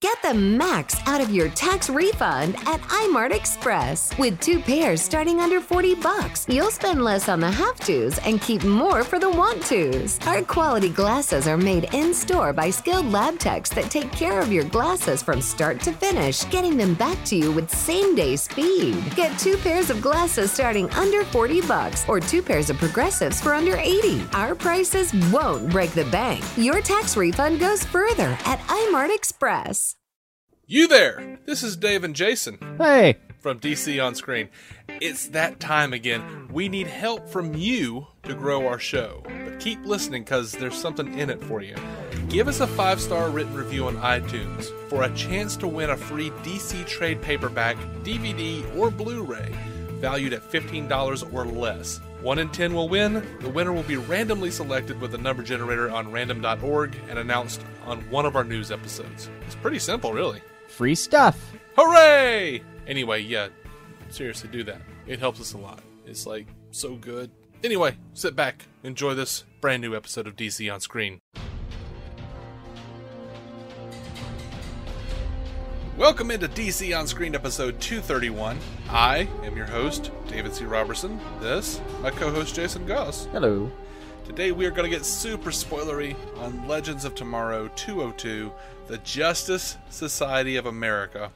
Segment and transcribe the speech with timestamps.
[0.00, 4.16] Get the max out of your tax refund at Eyemart Express.
[4.16, 8.62] With two pairs starting under 40 bucks, you'll spend less on the have-tos and keep
[8.62, 10.20] more for the want-tos.
[10.24, 14.62] Our quality glasses are made in-store by skilled lab techs that take care of your
[14.62, 19.02] glasses from start to finish, getting them back to you with same-day speed.
[19.16, 23.52] Get two pairs of glasses starting under 40 bucks or two pairs of progressives for
[23.52, 24.22] under 80.
[24.32, 26.44] Our prices won't break the bank.
[26.56, 29.97] Your tax refund goes further at Eyemart Express.
[30.70, 31.38] You there!
[31.46, 34.50] This is Dave and Jason Hey, from DC On Screen.
[35.00, 36.46] It's that time again.
[36.52, 39.22] We need help from you to grow our show.
[39.24, 41.74] But keep listening because there's something in it for you.
[42.28, 45.96] Give us a five star written review on iTunes for a chance to win a
[45.96, 49.50] free DC trade paperback, DVD, or Blu ray
[49.92, 51.98] valued at $15 or less.
[52.20, 53.26] 1 in 10 will win.
[53.40, 58.02] The winner will be randomly selected with a number generator on random.org and announced on
[58.10, 59.30] one of our news episodes.
[59.46, 60.42] It's pretty simple, really.
[60.68, 61.52] Free stuff.
[61.76, 62.62] Hooray!
[62.86, 63.48] Anyway, yeah,
[64.10, 64.80] seriously, do that.
[65.06, 65.82] It helps us a lot.
[66.06, 67.30] It's like so good.
[67.64, 71.18] Anyway, sit back, enjoy this brand new episode of DC on Screen.
[75.96, 78.56] Welcome into DC on Screen episode 231.
[78.88, 80.64] I am your host, David C.
[80.64, 81.18] Robertson.
[81.40, 83.26] This, my co host, Jason Goss.
[83.32, 83.68] Hello.
[84.28, 88.52] Today we are going to get super spoilery on Legends of Tomorrow 202,
[88.86, 91.32] the Justice Society of America.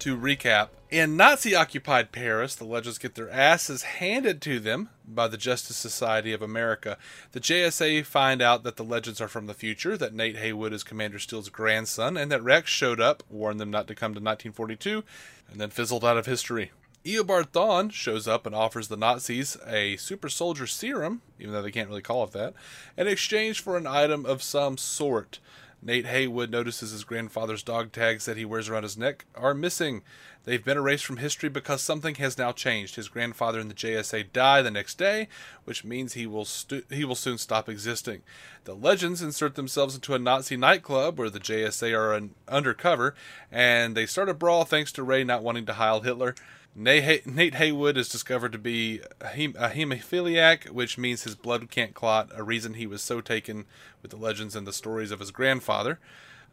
[0.00, 5.28] To recap, in Nazi occupied Paris, the Legends get their asses handed to them by
[5.28, 6.96] the Justice Society of America.
[7.32, 10.82] The JSA find out that the Legends are from the future, that Nate Heywood is
[10.82, 15.04] Commander Steel's grandson, and that Rex showed up, warned them not to come to 1942,
[15.52, 16.72] and then fizzled out of history.
[17.04, 21.70] Eobard Thawne shows up and offers the Nazis a super soldier serum, even though they
[21.70, 22.52] can't really call it that,
[22.96, 25.40] in exchange for an item of some sort.
[25.82, 30.02] Nate Heywood notices his grandfather's dog tags that he wears around his neck are missing.
[30.44, 32.96] They've been erased from history because something has now changed.
[32.96, 35.28] His grandfather and the JSA die the next day,
[35.64, 38.20] which means he will stu- he will soon stop existing.
[38.64, 43.14] The legends insert themselves into a Nazi nightclub where the JSA are un- undercover,
[43.50, 46.34] and they start a brawl thanks to Ray not wanting to Heil Hitler.
[46.74, 52.42] Nate, Heywood is discovered to be a, hemophiliac, which means his blood can't clot, a
[52.42, 53.66] reason he was so taken
[54.02, 55.98] with the legends and the stories of his grandfather.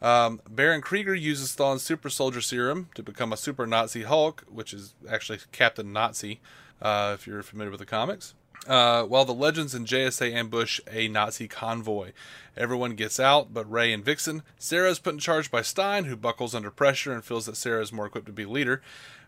[0.02, 4.74] Um, Baron Krieger uses Thawne's super soldier serum to become a super Nazi Hulk, which
[4.74, 6.40] is actually Captain Nazi,
[6.82, 8.34] uh, if you're familiar with the comics.
[8.68, 12.12] Uh, while the Legends and JSA ambush a Nazi convoy.
[12.58, 14.44] Everyone gets out but Ray and Vixen.
[14.58, 17.82] Sara is put in charge by Stein, who buckles under pressure and feels that Sara
[17.82, 18.82] is more equipped to be leader.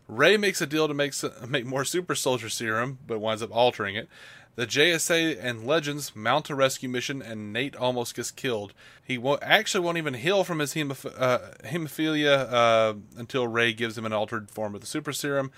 [0.09, 1.13] Ray makes a deal to make
[1.47, 4.09] make more super soldier serum, but winds up altering it.
[4.55, 8.73] The JSA and Legends mount a rescue mission, and Nate almost gets killed.
[9.05, 13.97] He won't, actually won't even heal from his hemoph- uh, hemophilia uh, until Ray gives
[13.97, 15.51] him an altered form of the super serum.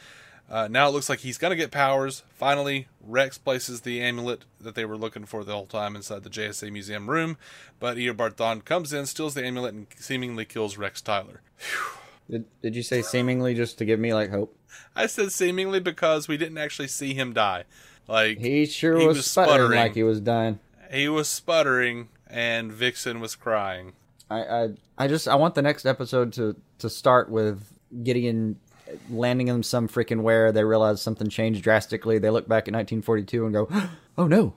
[0.50, 2.24] Uh, now it looks like he's going to get powers.
[2.34, 6.30] Finally, Rex places the amulet that they were looking for the whole time inside the
[6.30, 7.38] JSA museum room,
[7.80, 11.42] but Eobard Thawne comes in, steals the amulet, and seemingly kills Rex Tyler.
[12.32, 14.58] Did, did you say seemingly just to give me like hope?
[14.96, 17.66] I said seemingly because we didn't actually see him die.
[18.08, 19.80] Like He sure He was, was sputtering, sputtering.
[19.80, 20.60] like he was dying.
[20.92, 23.94] he was sputtering and Vixen was crying.
[24.30, 27.62] I, I I just I want the next episode to to start with
[28.04, 28.58] Gideon
[29.10, 32.18] landing them some freaking where they realize something changed drastically.
[32.18, 33.70] They look back at 1942 and go,
[34.18, 34.56] "Oh no,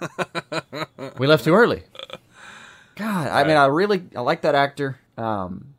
[1.18, 1.84] we left too early."
[2.96, 4.98] God, I mean, I really I like that actor.
[5.16, 5.71] Um,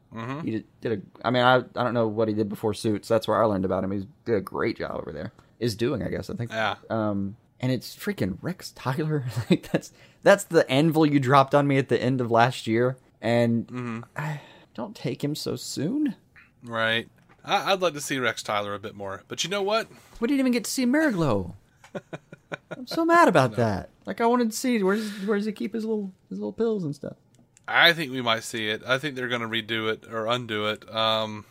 [0.44, 1.28] he did, did a.
[1.28, 3.08] I mean, I I don't know what he did before Suits.
[3.08, 3.91] That's where I learned about him.
[3.91, 5.32] He did a great job over there.
[5.59, 6.29] Is doing, I guess.
[6.29, 6.52] I think.
[6.52, 6.76] Yeah.
[6.90, 9.26] Um, and it's freaking Rex Tyler.
[9.49, 9.91] like that's
[10.22, 14.41] that's the anvil you dropped on me at the end of last year, and I,
[14.73, 16.16] don't take him so soon.
[16.64, 17.08] Right.
[17.46, 19.23] I- I'd like to see Rex Tyler a bit more.
[19.28, 19.88] But you know what?
[20.20, 21.53] We didn't even get to see Miraclo.
[22.76, 23.90] I'm so mad about that.
[24.05, 26.84] Like I wanted to see where's where does he keep his little his little pills
[26.84, 27.16] and stuff.
[27.68, 28.82] I think we might see it.
[28.86, 30.90] I think they're going to redo it or undo it.
[30.94, 31.46] Um,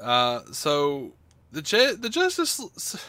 [0.00, 1.12] uh, so
[1.52, 3.00] the J- the Justice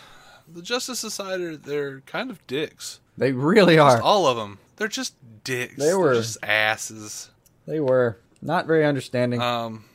[0.48, 3.00] the Justice Society they're kind of dicks.
[3.18, 4.02] They really Just are.
[4.02, 4.60] all of them.
[4.78, 5.14] They're just
[5.44, 5.76] dicks.
[5.76, 6.14] They They're were.
[6.16, 7.30] just asses.
[7.68, 9.42] They were not very understanding.
[9.42, 9.86] Um,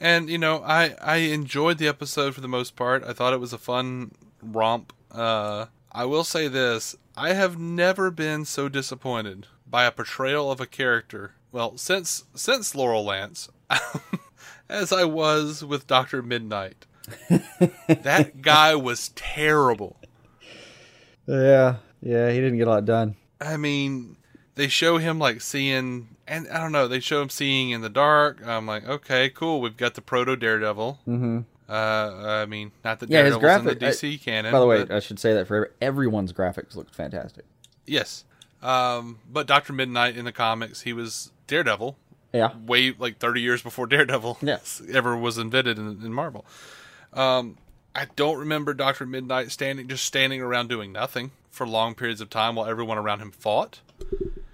[0.00, 3.04] And you know, I I enjoyed the episode for the most part.
[3.04, 4.12] I thought it was a fun
[4.42, 4.92] romp.
[5.10, 10.60] Uh, I will say this: I have never been so disappointed by a portrayal of
[10.60, 11.32] a character.
[11.52, 13.48] Well, since since Laurel Lance,
[14.68, 16.86] as I was with Doctor Midnight.
[17.88, 19.96] that guy was terrible.
[21.26, 23.16] Yeah, yeah, he didn't get a lot done.
[23.40, 24.16] I mean,
[24.54, 27.88] they show him like seeing, and I don't know, they show him seeing in the
[27.88, 28.44] dark.
[28.46, 29.60] I'm like, okay, cool.
[29.60, 31.00] We've got the proto Daredevil.
[31.06, 31.40] Mm-hmm.
[31.68, 34.52] Uh, I mean, not that Yeah, his Daredevil's in the graphic- DC canon.
[34.52, 37.44] By the way, but- I should say that for everyone's graphics looked fantastic.
[37.86, 38.24] yes.
[38.62, 41.96] Um, but Doctor Midnight in the comics, he was Daredevil.
[42.32, 42.56] Yeah.
[42.66, 44.80] way like 30 years before Daredevil Yes.
[44.92, 46.46] ever was invented in, in Marvel.
[47.12, 47.58] Um,
[47.94, 52.30] I don't remember Doctor Midnight standing just standing around doing nothing for long periods of
[52.30, 53.80] time while everyone around him fought.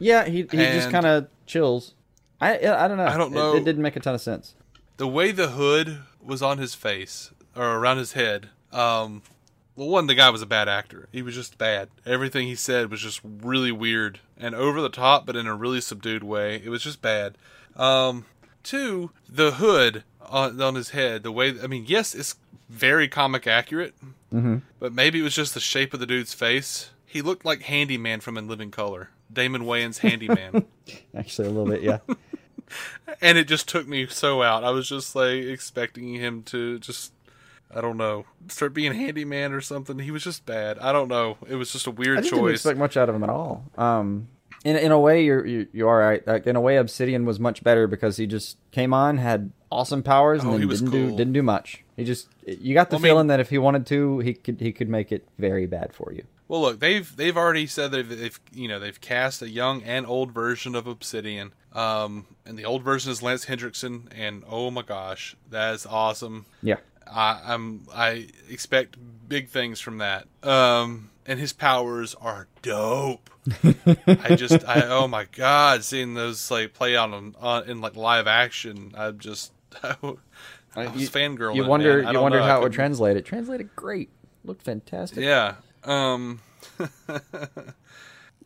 [0.00, 1.94] Yeah, he he just kind of chills.
[2.40, 3.06] I I don't know.
[3.06, 3.54] I don't It- know.
[3.54, 4.56] It, didn't make a ton of sense.
[4.96, 8.48] The way the hood was on his face or around his head.
[8.72, 9.22] Um,
[9.78, 11.08] well, one, the guy was a bad actor.
[11.12, 11.88] He was just bad.
[12.04, 15.80] Everything he said was just really weird and over the top, but in a really
[15.80, 16.60] subdued way.
[16.62, 17.38] It was just bad.
[17.76, 18.24] Um,
[18.64, 22.34] two, the hood on, on his head, the way, I mean, yes, it's
[22.68, 23.94] very comic accurate,
[24.80, 26.90] but maybe it was just the shape of the dude's face.
[27.06, 29.10] He looked like Handyman from In Living Color.
[29.32, 30.66] Damon Wayans' Handyman.
[31.14, 31.82] Actually, a little bit.
[31.82, 31.98] Yeah.
[33.20, 34.64] and it just took me so out.
[34.64, 37.12] I was just like expecting him to just
[37.74, 39.98] I don't know, start being handyman or something.
[39.98, 40.78] He was just bad.
[40.78, 41.36] I don't know.
[41.48, 42.54] It was just a weird I just didn't choice.
[42.56, 43.64] expect much out of him at all.
[43.76, 44.28] Um,
[44.64, 46.26] in in a way, you're you, you are right.
[46.26, 50.02] Like in a way, Obsidian was much better because he just came on, had awesome
[50.02, 51.84] powers, and Oh, then he didn't do didn't do much.
[51.96, 54.34] He just you got the Well, I mean- feeling that if he wanted to, he
[54.34, 56.24] could he could make it very bad for you.
[56.48, 60.06] Well, look, they've they've already said they've, they've you know they've cast a young and
[60.06, 61.52] old version of Obsidian.
[61.74, 66.46] Um, and the old version is Lance Henriksen, and oh my gosh, that is awesome.
[66.62, 66.76] Yeah.
[67.10, 68.96] I, I'm I expect
[69.28, 70.26] big things from that.
[70.42, 73.30] Um, and his powers are dope.
[74.06, 78.26] I just I oh my god, seeing those like play on, on in like live
[78.26, 79.52] action, I'm just
[79.82, 79.96] I
[80.86, 81.56] was you, fangirling.
[81.56, 82.04] You wonder.
[82.06, 82.44] I you wondered know.
[82.46, 83.16] How it would translate.
[83.16, 84.10] It translated great.
[84.44, 85.24] Looked fantastic.
[85.24, 85.54] Yeah.
[85.84, 86.40] Um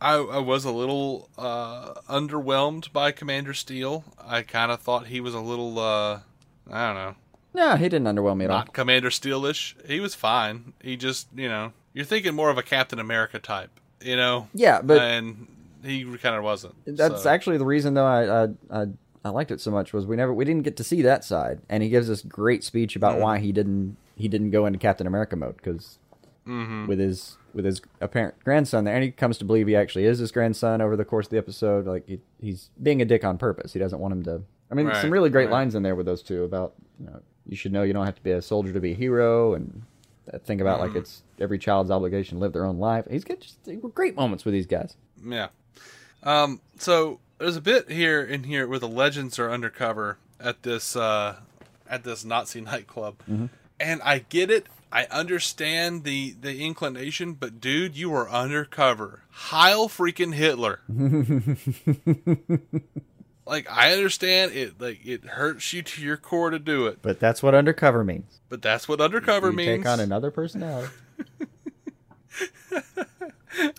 [0.00, 4.04] I I was a little uh underwhelmed by Commander Steel.
[4.20, 6.20] I kind of thought he was a little uh
[6.70, 7.14] I don't know,
[7.54, 8.58] No, he didn't underwhelm me at all.
[8.60, 9.74] not Commander Steelish.
[9.86, 10.72] He was fine.
[10.82, 13.70] He just, you know, you're thinking more of a Captain America type,
[14.00, 14.48] you know?
[14.54, 15.46] Yeah, but and
[15.84, 16.74] he kind of wasn't.
[16.86, 17.30] That's so.
[17.30, 18.48] actually the reason though I, I
[18.82, 18.86] I
[19.24, 21.60] I liked it so much was we never we didn't get to see that side,
[21.68, 23.22] and he gives this great speech about Mm-hmm.
[23.22, 25.98] why he didn't he didn't go into Captain America mode because
[26.46, 26.86] Mm-hmm.
[26.88, 30.18] with his with his apparent grandson there, and he comes to believe he actually is
[30.18, 31.86] his grandson over the course of the episode.
[31.86, 33.72] Like he, he's being a dick on purpose.
[33.74, 34.42] He doesn't want him to.
[34.70, 35.52] I mean, Right, some really great right.
[35.52, 38.16] lines in there with those two about you know you should know you don't have
[38.16, 39.82] to be a soldier to be a hero, and
[40.26, 40.94] that thing about Mm-hmm.
[40.94, 43.06] like it's every child's obligation to live their own life.
[43.10, 43.58] He's got just
[43.94, 44.96] great moments with these guys.
[45.24, 45.48] Yeah.
[46.22, 50.94] Um, so there's a bit here in here where the legends are undercover at this
[50.96, 51.36] uh,
[51.88, 53.16] at this Nazi nightclub,
[53.80, 54.66] and I get it.
[54.94, 59.22] I understand the the inclination, but dude, you are undercover.
[59.30, 60.80] Heil freaking Hitler!
[63.52, 64.80] like I understand it.
[64.80, 68.40] Like it hurts you to your core to do it, But that's what undercover means.
[68.48, 69.84] but that's what undercover you means.
[69.84, 70.88] take on another personality.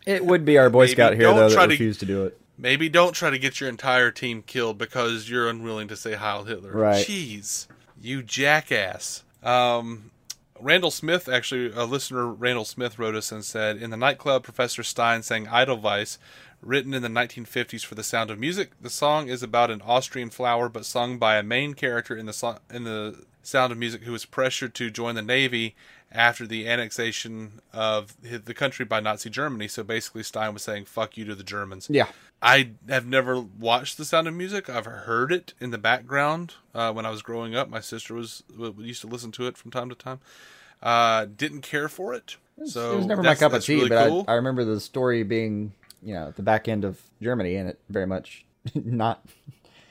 [0.05, 2.39] it would be our Boy Maybe Scout here though that to- refused to do it.
[2.57, 6.43] Maybe don't try to get your entire team killed because you're unwilling to say Heil
[6.43, 6.71] Hitler.
[6.71, 7.05] Right.
[7.05, 7.67] Jeez,
[7.99, 9.23] you jackass.
[9.41, 10.11] Um,
[10.61, 14.83] Randall Smith, actually, a listener, Randall Smith, wrote us and said, In the nightclub, Professor
[14.83, 16.19] Stein sang Edelweiss,
[16.63, 18.71] written in the 1950s for The Sound of Music.
[18.81, 22.33] The song is about an Austrian flower, but sung by a main character in the,
[22.33, 25.75] so- in the Sound of Music who was pressured to join the Navy
[26.11, 29.67] after the annexation of the country by Nazi Germany.
[29.67, 31.87] So basically, Stein was saying, fuck you to the Germans.
[31.89, 32.07] Yeah.
[32.41, 34.69] I have never watched The Sound of Music.
[34.69, 37.69] I've heard it in the background uh, when I was growing up.
[37.69, 38.43] My sister was
[38.77, 40.19] used to listen to it from time to time.
[40.81, 44.09] Uh, didn't care for it, so it was never my cup of tea, really but
[44.09, 44.25] cool.
[44.27, 45.71] I, I remember the story being,
[46.03, 48.45] you know, the back end of Germany and it very much
[48.75, 49.25] not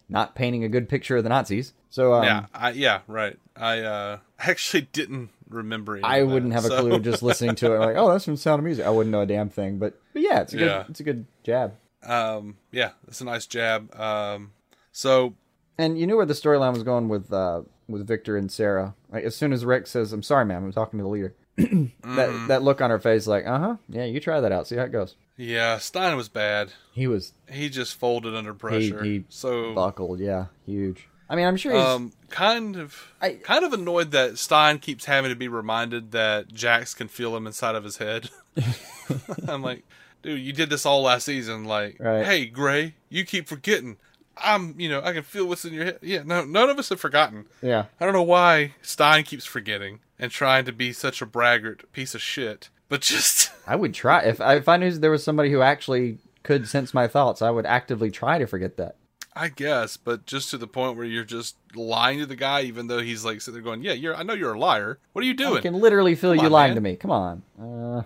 [0.09, 1.73] not painting a good picture of the Nazis.
[1.90, 3.38] So um, yeah, I, yeah, right.
[3.57, 6.00] I uh, actually didn't remember.
[6.02, 7.78] I that, wouldn't have a clue just listening to it.
[7.78, 8.85] Like, oh, that's from Sound of Music.
[8.87, 9.78] I wouldn't know a damn thing.
[9.78, 10.85] But, but yeah, it's a good Yeah.
[10.88, 11.75] it's a good jab.
[12.04, 13.95] um, yeah, it's a nice jab.
[13.99, 14.52] Um,
[14.90, 15.35] so
[15.78, 18.95] And you knew where the storyline was going with uh, with Victor and Sara.
[19.11, 21.35] Like as soon as Rick says, "I'm sorry, ma'am," I'm talking to the leader.
[21.57, 24.76] that that look on her face, like, uh huh, yeah, you try that out, see
[24.76, 25.14] how it goes.
[25.42, 26.72] Yeah, Stein was bad.
[26.92, 29.02] He was He just folded under he, pressure.
[29.04, 31.08] he so buckled, yeah, huge.
[31.28, 31.82] I mean, I'm sure he's.
[31.82, 36.52] Um, kind of, I- kind of annoyed that Stein keeps having to be reminded that
[36.52, 38.28] Jax can feel him inside of his head.
[39.49, 39.84] I'm like,
[40.22, 41.64] dude, you did this all last season.
[41.64, 42.25] Like, Right.
[42.25, 43.96] hey, Gray, you keep forgetting.
[44.37, 45.99] I'm, you know, I can feel what's in your head.
[46.02, 47.46] Yeah, no, none of us have forgotten.
[47.62, 47.87] yeah.
[48.00, 52.14] I don't know why Stein keeps forgetting and trying to be such a braggart piece
[52.14, 52.68] of shit.
[52.88, 56.19] But just, I would try if I, if I knew there was somebody who actually
[56.42, 57.42] could sense my thoughts.
[57.42, 58.97] I would actively try to forget that.
[59.35, 62.88] I guess, but just to the point where you're just lying to the guy, even
[62.88, 64.14] though he's like sitting there going, "Yeah, you're.
[64.14, 64.99] I know you're a liar.
[65.12, 66.75] What are you doing?" I can literally feel you on, lying man.
[66.76, 66.97] to me.
[66.97, 67.42] Come on.
[67.59, 68.02] Uh,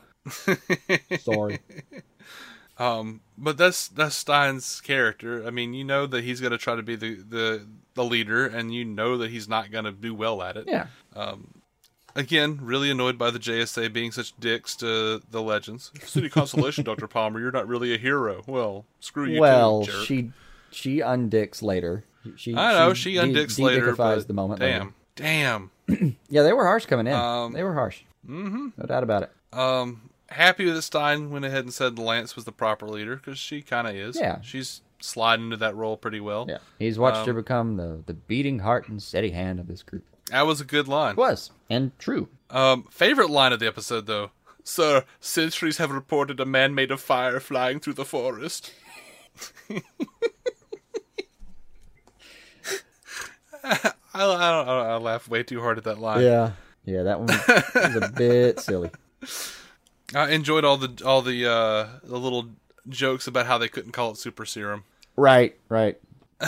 [1.19, 1.59] sorry.
[2.79, 5.45] Um, but that's that's Stein's character.
[5.47, 8.47] I mean, you know that he's going to try to be the, the the leader,
[8.47, 10.67] and you know that he's not going to do well at it.
[10.69, 10.87] Yeah.
[12.17, 15.93] Again, really annoyed by the JSA being such dicks to the legends.
[16.05, 18.43] City Consolation, Doctor Palmer, you're not really a hero.
[18.47, 19.41] Well, screw you.
[19.41, 20.07] well, too, jerk.
[20.07, 20.31] she
[20.71, 22.05] she undicks later.
[22.37, 24.61] She I know she, de- undicks later, de-dickifies but the moment.
[24.61, 24.93] damn, later.
[25.17, 25.71] damn.
[26.29, 27.13] Yeah, they were harsh coming in.
[27.13, 28.03] Um, they were harsh.
[28.29, 28.69] Mm-hmm.
[28.77, 29.31] No doubt about it.
[29.57, 33.63] Um, happy that Stein went ahead and said Lance was the proper leader because she
[33.63, 34.17] kind of is.
[34.19, 34.41] Yeah.
[34.41, 36.47] she's sliding into that role pretty well.
[36.49, 39.83] Yeah, he's watched Um, her become the the beating heart and steady hand of this
[39.85, 40.05] group.
[40.31, 41.13] That was a good line.
[41.13, 42.29] It was and true.
[42.51, 44.31] Um, favorite line of the episode though.
[44.65, 48.73] Sir, sentries have reported a man made of fire flying through the forest.
[53.65, 56.25] I, I, I, don't, I laugh way too hard at that line.
[56.25, 56.53] Yeah,
[56.85, 58.91] yeah, that one was a bit silly.
[60.15, 62.49] I enjoyed all the all the uh, the little
[62.89, 64.85] jokes about how they couldn't call it super serum,
[65.17, 65.99] Right, right.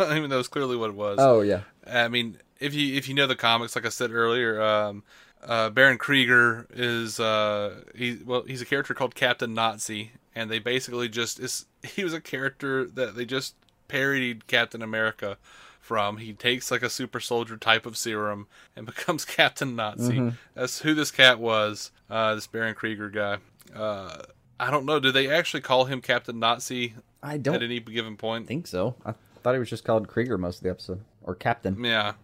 [0.00, 1.18] even though it's clearly what it was.
[1.20, 4.60] Oh yeah, I mean, if you if you know the comics, like I said earlier,
[4.60, 5.02] um,
[5.42, 10.58] uh, Baron Krieger is uh, he well he's a character called Captain Nazi, and they
[10.58, 13.54] basically just is he was a character that they just
[13.88, 15.38] parodied Captain America
[15.80, 16.16] from.
[16.18, 20.32] He takes like a super soldier type of serum and becomes Captain Nazi.
[20.54, 21.92] That's who this cat was.
[22.10, 23.38] Uh, this Baron Krieger guy.
[23.74, 24.22] Uh,
[24.58, 24.98] I don't know.
[25.00, 28.48] Did they actually call him Captain Nazi I don't at any given point?
[28.48, 28.94] think so.
[29.04, 31.82] I thought he was just called Krieger most of the episode, or Captain.
[31.84, 32.14] Yeah,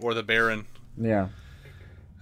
[0.00, 0.66] or the Baron.
[1.00, 1.28] Yeah,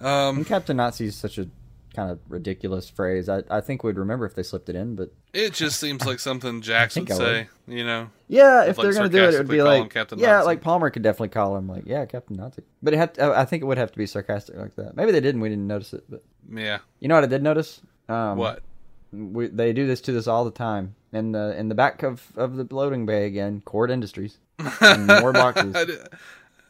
[0.00, 1.48] Um, and Captain Nazi is such a
[1.94, 3.28] kind of ridiculous phrase.
[3.28, 6.18] I I think we'd remember if they slipped it in, but It just seems like
[6.20, 8.10] something think would say, you know.
[8.28, 10.46] Yeah, if Like they're gonna do it, it would be like Captain yeah, Nazi.
[10.46, 12.62] like Palmer could definitely call him like yeah, Captain Nazi.
[12.82, 14.94] But it had, I think it would have to be sarcastic like that.
[14.96, 15.40] Maybe they didn't.
[15.40, 16.04] We didn't notice it.
[16.08, 16.78] But Yeah.
[17.00, 17.80] you know what I did notice?
[18.08, 18.62] Um, What?
[19.10, 20.94] We, they do this to this all the time.
[21.12, 24.36] In the in the back of of the loading bay again, Kord Industries,
[24.82, 25.74] and more boxes.
[25.74, 25.94] I, di-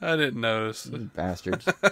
[0.01, 0.87] I didn't notice.
[0.87, 1.69] Bastards.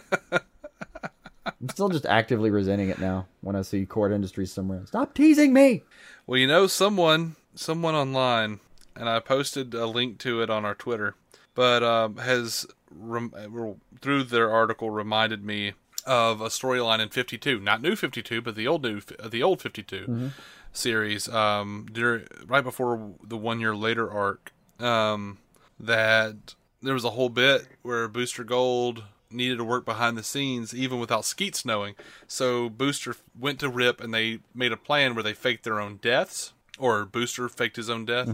[1.44, 4.82] I'm still just actively resenting it now when I see Kord Industries somewhere.
[4.86, 5.82] Stop teasing me.
[6.26, 8.60] Well, you know, someone, someone online,
[8.94, 11.14] and I posted a link to it on our Twitter,
[11.54, 15.72] but um, has rem- through their article reminded me
[16.04, 20.30] of a storyline in 52, not new 52, but the old new, the old 52
[20.72, 21.28] series.
[21.28, 25.38] Um, dur- right before the one year later arc, um,
[25.80, 30.74] that there was a whole bit where Booster Gold needed to work behind the scenes
[30.74, 31.94] even without Skeets knowing.
[32.26, 35.96] So Booster went to Rip and they made a plan where they faked their own
[35.96, 38.28] deaths, or Booster faked his own death.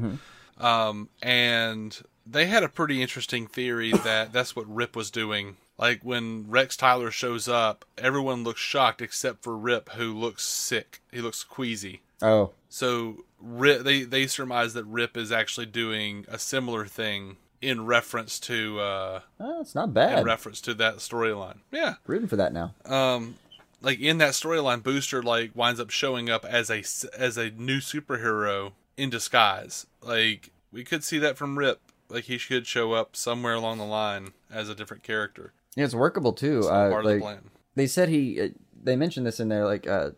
[0.58, 5.56] Um, and they had a pretty interesting theory that that's what Rip was doing.
[5.78, 11.00] Like when Rex Tyler shows up, everyone looks shocked except for Rip, who looks sick.
[11.11, 12.02] He looks queasy.
[12.20, 17.87] Oh, So Rip, they they surmise that Rip is actually doing a similar thing in
[17.87, 21.59] reference to uh, oh it's not bad in reference to that storyline.
[21.71, 22.75] Yeah, Rooting for that now.
[22.85, 23.37] um,
[23.81, 26.83] like in that storyline, Booster like winds up showing up as a
[27.19, 29.87] as a new superhero in disguise.
[30.02, 31.81] Like we could see that from Rip.
[32.09, 35.52] Like he should show up somewhere along the line as a different character.
[35.76, 36.59] Yeah, it's workable too.
[36.59, 37.38] It's Uh, part of like, the plan.
[37.75, 38.49] they said he uh,
[38.85, 40.11] they mentioned this in there like uh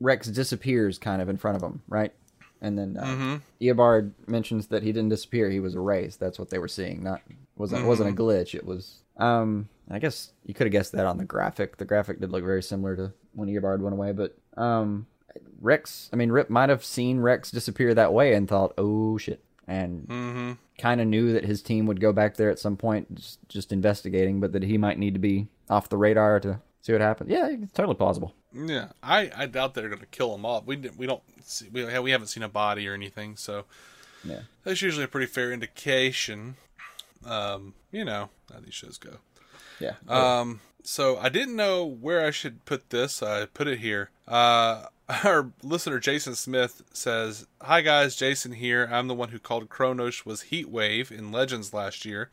[0.00, 2.12] rex disappears kind of in front of him right
[2.62, 3.34] and then uh, Mm-hmm.
[3.60, 7.20] eobard mentions that he didn't disappear he was erased that's what they were seeing not
[7.56, 8.20] wasn't wasn't Mm-hmm.
[8.20, 11.76] a glitch it was um i guess you could have guessed that on the graphic
[11.76, 15.06] the graphic did look very similar to when eobard went away but um
[15.60, 19.42] rex i mean rip might have seen rex disappear that way and thought oh shit
[19.68, 20.52] and Mm-hmm.
[20.78, 23.72] kind of knew that his team would go back there at some point, just, just
[23.72, 27.30] investigating, but that he might need to be off the radar to see what happens.
[27.30, 28.34] Yeah, it's totally plausible.
[28.54, 30.64] Yeah, I, I doubt they're gonna kill them off.
[30.66, 33.64] We didn't- we don't see, we we haven't seen a body or anything, so
[34.24, 34.42] Yeah.
[34.64, 36.56] that's usually a pretty fair indication.
[37.24, 39.18] Um, you know how these shows go.
[39.80, 39.94] Yeah.
[40.08, 43.22] Um, so I didn't know where I should put this.
[43.22, 44.10] I put it here.
[44.28, 44.86] Uh,
[45.24, 48.88] our listener Jason Smith says, "Hi guys, Jason here.
[48.90, 52.30] I'm the one who called Chronos was Heat Wave in Legends last year.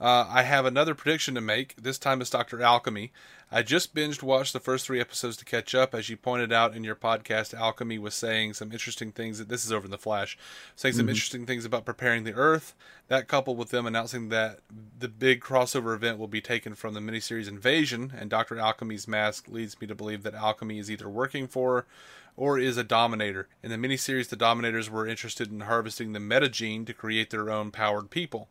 [0.00, 1.76] Uh, I have another prediction to make.
[1.76, 2.60] This time it's Dr.
[2.60, 3.12] Alchemy.
[3.52, 5.94] I just binged watched the first three episodes to catch up.
[5.94, 9.38] As you pointed out in your podcast, Alchemy was saying some interesting things.
[9.38, 10.36] That, this is over in the Flash,
[10.74, 12.74] saying some interesting things about preparing the Earth.
[13.08, 14.58] That coupled with them announcing that
[14.98, 18.58] the big crossover event will be taken from the miniseries Invasion, and Dr.
[18.58, 21.86] Alchemy's mask leads me to believe that Alchemy is either working for
[22.36, 23.48] or is a Dominator.
[23.62, 27.70] In the miniseries, the Dominators were interested in harvesting the metagene to create their own
[27.70, 28.48] powered people.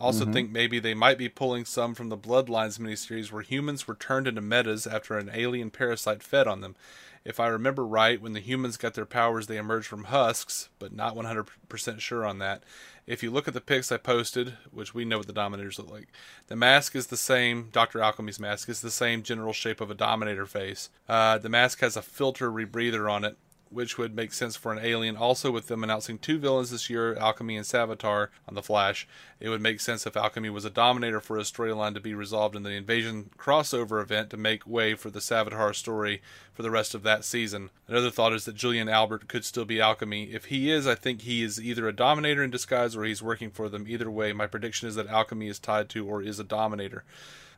[0.00, 3.94] Also think maybe they might be pulling some from the Bloodlines miniseries where humans were
[3.94, 6.74] turned into metas after an alien parasite fed on them.
[7.22, 10.94] If I remember right, when the humans got their powers, they emerged from husks, but
[10.94, 12.62] not 100% sure on that.
[13.06, 15.90] If you look at the pics I posted, which we know what the Dominators look
[15.90, 16.08] like,
[16.46, 17.68] the mask is the same.
[17.72, 17.98] Dr.
[17.98, 20.88] Alchemy's mask is the same general shape of a Dominator face.
[21.08, 23.36] Uh, the mask has a filter rebreather on it,
[23.70, 25.16] which would make sense for an alien.
[25.16, 29.06] Also, with them announcing two villains this year, Alchemy and Savitar, on The Flash,
[29.38, 32.56] it would make sense if Alchemy was a dominator for a storyline to be resolved
[32.56, 36.20] in the Invasion crossover event to make way for the Savitar story
[36.52, 37.70] for the rest of that season.
[37.86, 40.24] Another thought is that Julian Albert could still be Alchemy.
[40.32, 43.50] If he is, I think he is either a dominator in disguise or he's working
[43.50, 43.86] for them.
[43.88, 47.04] Either way, my prediction is that Alchemy is tied to or is a dominator.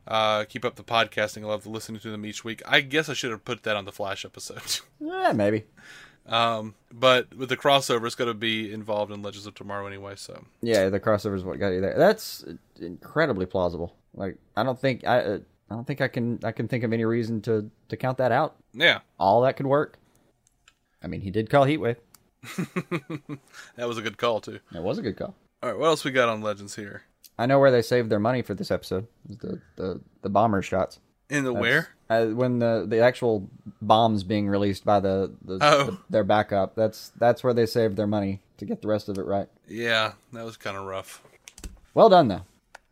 [0.07, 1.43] Uh, keep up the podcasting.
[1.45, 2.61] I love listening to them each week.
[2.67, 4.63] I guess I should have put that on the Flash episode.
[5.05, 5.65] Yeah, maybe.
[6.27, 10.15] Um, but with the crossover, it's going to be involved in Legends of Tomorrow anyway.
[10.17, 11.97] So Yeah, the crossover is what got you there.
[11.97, 12.45] That's
[12.81, 13.95] incredibly plausible.
[14.15, 15.39] Like, I don't think I, uh,
[15.71, 18.33] I don't think I can, I can think of any reason to to count that
[18.33, 18.57] out.
[18.75, 19.99] yeah, All that could work.
[21.03, 21.97] I mean, he did call Heatwave.
[23.77, 24.61] that was a good call too.
[24.73, 25.35] That was a good call.
[25.63, 27.03] All right, what else we got on Legends here?
[27.39, 29.07] I know where they saved their money for this episode.
[29.29, 30.99] The the the bomber shots.
[31.31, 31.89] In the where?
[32.21, 33.49] Uh, when the the actual
[33.81, 35.85] bombs being released by the, the, Oh.
[35.85, 36.75] the- their backup.
[36.75, 39.49] That's that's where they saved their money to get the rest of it right.
[39.69, 41.23] Yeah, that was kind of rough.
[41.95, 42.43] Well done though.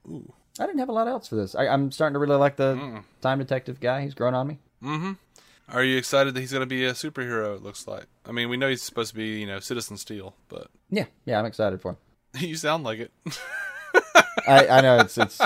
[0.09, 0.33] Ooh.
[0.59, 1.55] I didn't have a lot else for this.
[1.55, 4.03] I, I'm starting to really like the time detective guy.
[4.03, 4.59] He's grown on me.
[4.83, 5.12] Mm-hmm.
[5.73, 7.54] Are you excited that he's going to be a superhero?
[7.56, 8.06] It looks like.
[8.26, 11.39] I mean, we know he's supposed to be, you know, Citizen Steel, but Yeah, yeah,
[11.39, 11.97] I'm excited for him.
[12.49, 13.13] you sound like it.
[14.49, 15.41] I, I know it's it's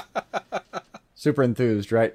[1.15, 2.15] super enthused, right?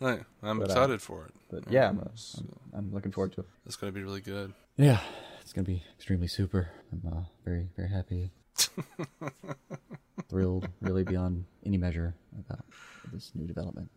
[0.00, 1.34] Right, I'm uh, excited for it.
[1.50, 3.46] But yeah, I'm, I'm, I'm looking forward to it.
[3.66, 4.52] It's going to be really good.
[4.76, 5.00] Yeah,
[5.40, 6.70] it's gonna be extremely super.
[6.92, 8.30] I'm uh, very very happy,
[10.28, 12.64] thrilled, really beyond any measure about
[13.12, 13.90] this new development.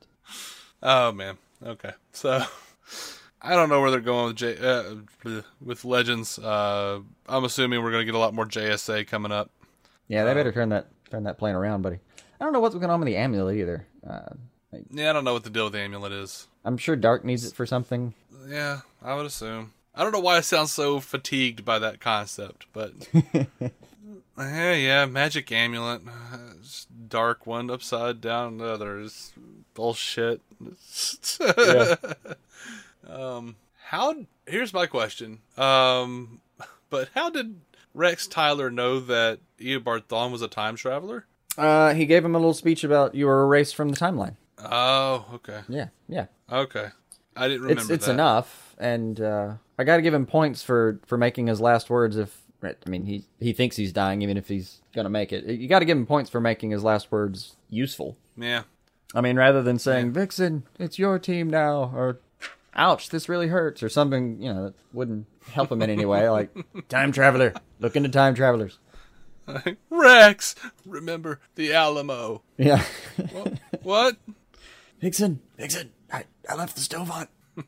[0.81, 1.37] Oh man.
[1.63, 1.91] Okay.
[2.11, 2.43] So
[3.41, 4.95] I don't know where they're going with J- uh,
[5.59, 6.39] with Legends.
[6.39, 9.51] Uh, I'm assuming we're going to get a lot more JSA coming up.
[10.07, 11.99] Yeah, they better turn that turn that plane around, buddy.
[12.39, 13.85] I don't know what's going on with the amulet either.
[14.07, 14.33] Uh,
[14.71, 16.47] like, Yeah, I don't know what the deal with the amulet is.
[16.63, 18.13] I'm sure Dark needs it for something.
[18.47, 19.73] Yeah, I would assume.
[19.93, 22.93] I don't know why I sound so fatigued by that concept, but
[24.37, 26.01] yeah, yeah, magic amulet,
[26.59, 29.33] it's dark one upside down, the other is
[29.73, 30.41] bullshit.
[33.09, 33.55] um,
[33.85, 34.15] how?
[34.45, 35.39] Here's my question.
[35.57, 36.39] Um,
[36.89, 37.59] but how did
[37.93, 41.25] Rex Tyler know that Eobard Thawne was a time traveler?
[41.57, 44.35] Uh, he gave him a little speech about you were erased from the timeline.
[44.63, 46.25] Oh, okay, Yeah, yeah.
[46.51, 46.87] okay.
[47.35, 48.11] I didn't remember It's it's that.
[48.13, 52.17] enough, and uh, I got to give him points for for making his last words.
[52.17, 55.67] If I mean he he thinks he's dying, even if he's gonna make it, you
[55.69, 58.17] got to give him points for making his last words useful.
[58.37, 58.63] Yeah,
[59.15, 62.19] I mean, rather than saying "Vixen, it's your team now," or
[62.75, 66.27] "Ouch, this really hurts," or something, you know, that wouldn't help him in any way.
[66.29, 66.49] Like
[66.89, 68.77] time traveler, look into time travelers.
[69.89, 72.43] Rex, remember the Alamo.
[72.57, 72.83] Yeah,
[73.83, 74.17] What?
[75.01, 77.27] Vixen, Vixen, I I left the stove on.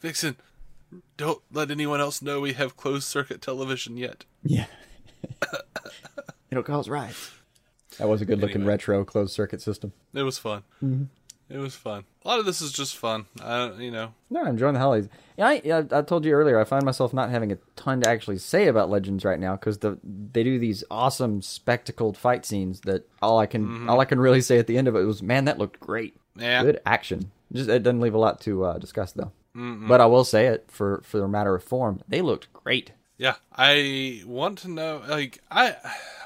[0.00, 0.36] Vixen,
[1.16, 4.24] don't let anyone else know we have closed circuit television yet.
[4.42, 4.66] Yeah,
[6.50, 7.30] it'll cause riots.
[7.98, 8.72] That was a good looking Anyway.
[8.72, 9.92] retro closed circuit system.
[10.12, 10.62] It was fun.
[10.82, 11.04] Mm-hmm.
[11.50, 12.04] It was fun.
[12.24, 13.26] A lot of this is just fun.
[13.42, 14.14] I don't, you know.
[14.30, 15.10] No, I'm enjoying the holidays.
[15.36, 16.58] Yeah, I, yeah, I told you earlier.
[16.58, 19.78] I find myself not having a ton to actually say about Legends right now because
[19.78, 24.18] the they do these awesome spectacled fight scenes that all I can all I can
[24.18, 26.16] really say at the end of it was, man, that looked great.
[26.36, 26.62] Yeah.
[26.62, 27.30] Good action.
[27.52, 29.32] Just it doesn't leave a lot to uh, discuss though.
[29.54, 32.90] But I will say it for for a matter of form, they looked great.
[33.16, 35.00] Yeah, I want to know.
[35.08, 35.76] Like, I,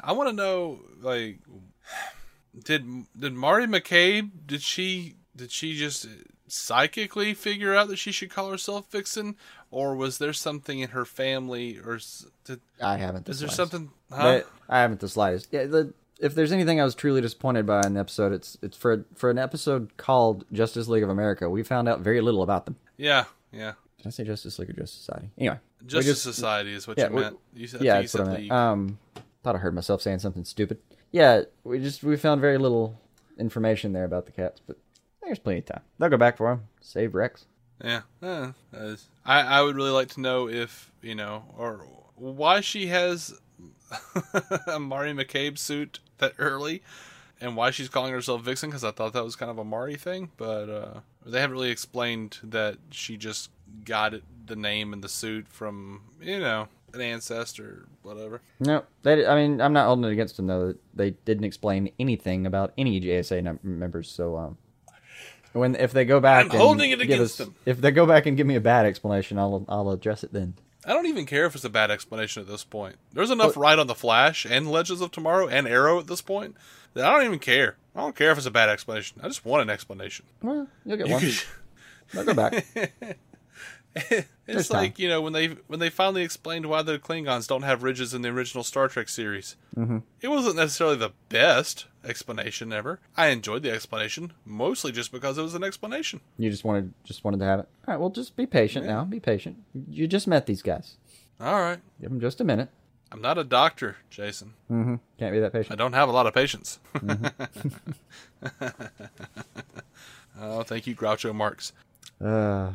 [0.02, 0.81] I want to know.
[1.02, 1.40] Like,
[2.64, 4.30] did did Marty McCabe?
[4.46, 6.06] Did she did she just
[6.48, 9.36] psychically figure out that she should call herself Vixen,
[9.70, 11.98] or was there something in her family, or
[12.44, 13.26] did, I haven't.
[13.26, 13.72] The is there slightest.
[13.72, 13.90] something?
[14.12, 14.42] Huh?
[14.68, 15.48] I haven't the slightest.
[15.50, 18.76] Yeah, the, if there's anything I was truly disappointed by in the episode, it's it's
[18.76, 21.48] for for an episode called Justice League of America.
[21.48, 22.76] We found out very little about them.
[22.96, 23.72] yeah, yeah.
[23.98, 25.30] Did I say Justice League or Justice Society?
[25.36, 27.36] Anyway, Justice just- Society is what yeah, you meant.
[27.52, 28.42] You said, yeah, that's you what I meant.
[28.42, 28.52] League.
[28.52, 28.98] Um,
[29.42, 30.78] thought I heard myself saying something stupid.
[31.10, 32.98] Yeah, we just we found very little
[33.38, 34.76] information there about the cats, but
[35.22, 35.80] there's plenty of time.
[35.98, 36.64] They'll go back for them.
[36.80, 37.46] Save Rex.
[37.82, 38.02] Yeah,
[38.72, 43.38] is- I I would really like to know if you know or why she has
[44.66, 46.82] a Mari McCabe suit that early,
[47.40, 49.96] and why she's calling herself Vixen because I thought that was kind of a Mari
[49.96, 53.50] thing, but uh, they haven't really explained that she just
[53.84, 58.40] got it, the name and the suit from you know an ancestor, whatever.
[58.61, 59.27] No, they.
[59.27, 60.74] I mean, I'm not holding it against them though.
[60.94, 64.11] They didn't explain anything about any JSA num- members.
[64.11, 64.59] So, um,
[65.53, 67.55] when if they go back, I'm and holding it against us- them.
[67.66, 70.55] If they go back and give me a bad explanation, I'll I'll address it then.
[70.87, 72.96] I don't even care if it's a bad explanation at this point.
[73.12, 76.57] There's enough right on the Flash and Legends of Tomorrow and Arrow at this point
[76.94, 77.77] that I don't even care.
[77.94, 79.20] I don't care if it's a bad explanation.
[79.22, 80.24] I just want an explanation.
[80.40, 81.20] Well, you'll get You one.
[81.22, 81.42] could-
[82.14, 82.64] They'll go back.
[83.96, 85.03] it's There's like time.
[85.03, 88.22] you know when they when they finally explained why the Klingons don't have ridges in
[88.22, 89.57] the original Star Trek series.
[89.77, 89.98] Mm-hmm.
[90.20, 93.01] It wasn't necessarily the best explanation ever.
[93.16, 96.20] I enjoyed the explanation mostly just because it was an explanation.
[96.38, 97.68] You just wanted just wanted to have it.
[97.87, 98.01] All right.
[98.01, 99.05] Well, just be patient now.
[99.05, 99.59] Be patient.
[99.88, 100.96] You just met these guys.
[101.40, 102.68] All right, Give them just a minute.
[103.12, 104.55] I'm not a doctor, Jason.
[104.70, 104.96] Mm-hmm.
[105.18, 105.72] Can't be that patient.
[105.72, 106.81] I don't have a lot of patience.
[110.40, 111.72] oh, thank you, Groucho Marx.
[112.20, 112.72] Uh,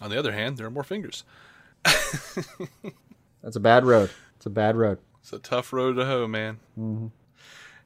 [0.00, 1.24] On the other hand, there are more fingers.
[1.84, 4.10] that's a bad road.
[4.36, 4.98] It's a bad road.
[5.20, 6.58] It's a tough road to hoe, man.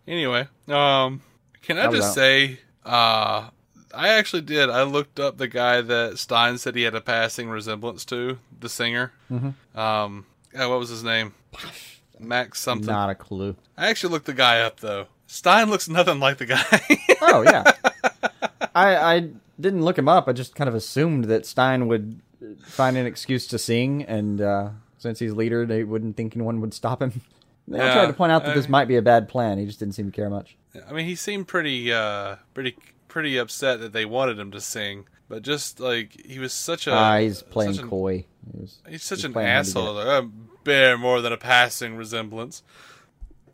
[0.06, 1.20] Anyway, um,
[1.62, 3.50] can I just say, uh,
[3.94, 4.70] I actually did.
[4.70, 8.68] I looked up the guy that Stein said he had a passing resemblance to, the
[8.68, 9.12] singer.
[9.30, 9.78] Mm-hmm.
[9.78, 11.34] Um, what was his name?
[12.18, 12.86] Max something.
[12.86, 13.56] Not a clue.
[13.76, 15.06] I actually looked the guy up though.
[15.26, 16.64] Stein looks nothing like the guy.
[17.20, 17.64] Oh yeah.
[18.74, 20.28] I I didn't look him up.
[20.28, 22.20] I just kind of assumed that Stein would
[22.64, 26.74] find an excuse to sing, and uh, since he's leader, they wouldn't think anyone would
[26.74, 27.20] stop him.
[27.72, 29.58] I Yeah, tried to point out that this I- might be a bad plan.
[29.58, 30.56] He just didn't seem to care much.
[30.88, 32.76] I mean, he seemed pretty, uh, pretty,
[33.08, 36.92] pretty upset that they wanted him to sing, but just like he was such a.
[36.92, 38.24] Ah, he's playing such an- coy.
[38.52, 39.94] He was- He's such he's an playing hard to asshole.
[39.94, 40.26] Like, I
[40.64, 42.62] bear more than a passing resemblance.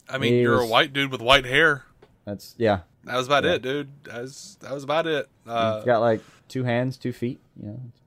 [0.09, 1.85] I mean, He you're a white dude with white hair.
[2.27, 2.81] That's yeah.
[3.05, 3.89] That was about it, dude.
[4.05, 5.29] That was, that was about it.
[5.47, 7.41] Uh, He's got like two hands, two feet.
[7.61, 8.01] You know, it's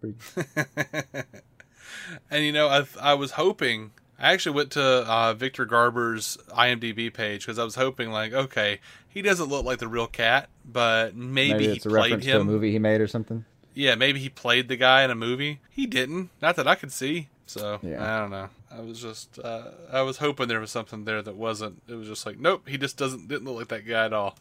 [0.74, 1.28] pretty.
[2.32, 3.92] and you know, I I was hoping.
[4.20, 8.80] I actually went to uh, Victor Garber's IMDb page because I was hoping, like, okay,
[9.08, 12.26] he doesn't look like the real cat, but maybe, Maybe he it's a played reference
[12.26, 13.46] to a movie he made or something.
[13.76, 15.60] Yeah, maybe he played the guy in a movie.
[15.70, 17.30] He didn't, not that I could see.
[17.48, 18.04] So Yeah.
[18.04, 18.50] I don't know.
[18.70, 21.82] I was just, uh, I was hoping there was something there that wasn't.
[21.88, 24.38] It was just like, nope, he just doesn't didn't look like that guy at all.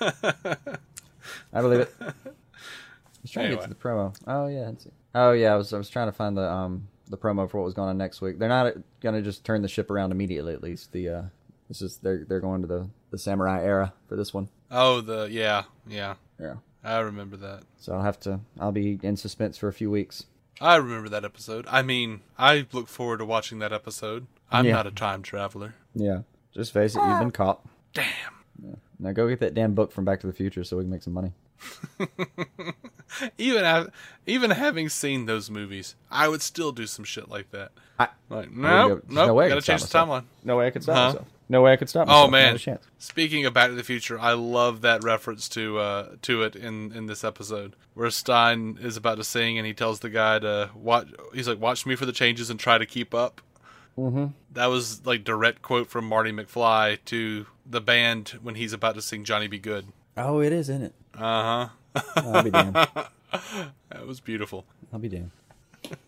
[1.52, 1.94] I believe it.
[2.00, 2.12] I
[3.22, 4.14] was trying to get to the promo.
[4.26, 4.70] Oh yeah.
[5.14, 7.64] Oh yeah, I was I was trying to find the um the promo for what
[7.64, 8.38] was going on next week.
[8.38, 10.52] They're not gonna just turn the ship around immediately.
[10.52, 11.22] At least the uh
[11.68, 14.48] this is they're they're going to the the samurai era for this one.
[14.70, 16.54] oh, the yeah, yeah, Yeah.
[16.84, 17.64] I remember that.
[17.78, 20.24] So I'll have to I'll be in suspense for a few weeks.
[20.60, 21.66] I remember that episode.
[21.68, 24.26] I mean, I look forward to watching that episode.
[24.50, 24.72] I'm Yeah.
[24.72, 25.74] not a time traveler.
[25.94, 26.22] Yeah.
[26.54, 27.30] Just face it, you've been ah.
[27.30, 27.66] caught.
[27.94, 28.06] Damn.
[28.98, 31.02] Now go get that damn book from Back to the Future so we can make
[31.02, 31.32] some money.
[33.38, 33.90] Even have,
[34.26, 37.72] even having seen those movies, I would still do some shit like that.
[37.98, 40.24] I, Like, I no, go- nope, no way I gotta change the timeline.
[40.44, 41.06] No way I could stop Huh?
[41.06, 41.28] myself.
[41.48, 42.28] No way I could stop myself.
[42.28, 42.58] Oh man!
[42.98, 46.92] Speaking of Back to the Future, I love that reference to uh, to it in
[46.92, 50.70] in this episode where Stein is about to sing and he tells the guy to
[50.74, 51.08] watch.
[51.32, 53.40] He's like, "Watch me for the changes and try to keep up."
[53.96, 54.26] Mm-hmm.
[54.52, 59.02] That was like direct quote from Marty McFly to the band when he's about to
[59.02, 59.58] sing "Johnny B.
[59.58, 60.94] Goode." Oh, it is, isn't it?
[61.16, 62.10] Uh huh.
[62.16, 62.76] I'll be damned.
[63.90, 64.64] That was beautiful.
[64.90, 65.32] I'll be damned.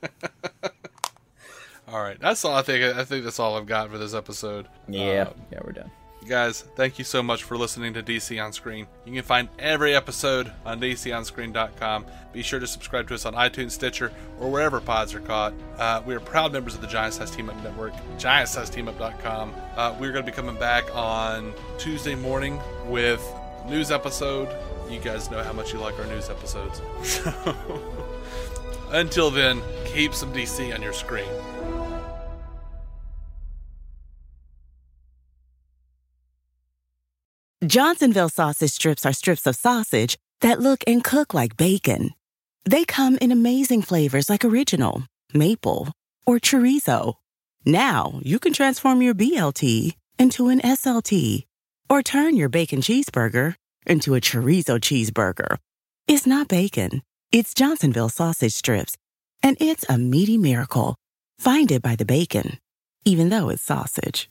[1.91, 2.97] All right, that's all I think.
[2.97, 4.69] I think that's all I've got for this episode.
[4.89, 5.27] Yeah.
[5.29, 5.91] Um, yeah, we're done.
[6.29, 8.87] Guys, thank you so much for listening to DC On Screen.
[9.07, 12.07] You can find every episode on DCOnScreen.com.
[12.33, 15.55] Be sure to subscribe to us on iTunes, Stitcher, or wherever pods are caught.
[15.79, 19.55] Uh, we are proud members of the Giant Size Team Up Network, GiantSizeTeamUp.com.
[19.77, 23.27] Uh, we're going to be coming back on Tuesday morning with
[23.67, 24.49] news episode.
[24.91, 26.83] You guys know how much you like our news episodes.
[27.03, 27.33] So,
[28.91, 31.29] until then, keep some DC on your screen.
[37.67, 42.15] Johnsonville sausage strips are strips of sausage that look and cook like bacon.
[42.65, 45.93] They come in amazing flavors like original, maple,
[46.25, 47.17] or chorizo.
[47.67, 51.45] Now you can transform your BLT into an SLT
[51.91, 55.59] or turn your bacon cheeseburger into a chorizo cheeseburger.
[56.09, 58.97] It's not bacon, it's Johnsonville sausage strips,
[59.43, 60.97] and it's a meaty miracle.
[61.39, 62.59] Find it by the bacon,
[63.05, 64.31] even though it's sausage.